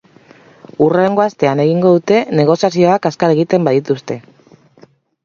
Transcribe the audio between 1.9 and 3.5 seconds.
dute, negoziazioak azkar